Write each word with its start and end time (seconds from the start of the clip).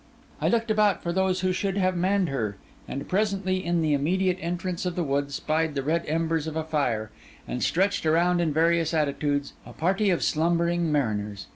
I 0.41 0.47
looked 0.47 0.71
about 0.71 1.03
for 1.03 1.13
those 1.13 1.41
who 1.41 1.51
should 1.53 1.77
have 1.77 1.95
manned 1.95 2.27
her; 2.29 2.57
and 2.87 3.07
presently, 3.07 3.63
in 3.63 3.83
the 3.83 3.93
immediate 3.93 4.39
entrance 4.41 4.83
of 4.83 4.95
the 4.95 5.03
wood, 5.03 5.31
spied 5.31 5.75
the 5.75 5.83
red 5.83 6.05
embers 6.07 6.47
of 6.47 6.55
a 6.55 6.63
fire, 6.63 7.11
and, 7.47 7.61
stretched 7.61 8.03
around 8.07 8.39
in 8.41 8.51
various 8.51 8.95
attitudes, 8.95 9.53
a 9.63 9.73
party 9.73 10.09
of 10.09 10.23
slumbering 10.23 10.91
mariners. 10.91 11.45